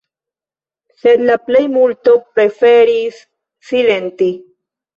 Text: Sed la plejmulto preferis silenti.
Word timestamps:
Sed 1.03 1.21
la 1.31 1.35
plejmulto 1.51 2.17
preferis 2.33 3.23
silenti. 3.73 4.35